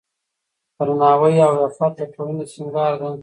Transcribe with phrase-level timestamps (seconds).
[0.77, 3.11] درناوی او عفت د ټولنې سینګار دی.